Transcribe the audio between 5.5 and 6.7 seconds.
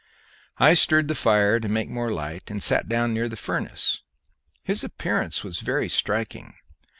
very striking.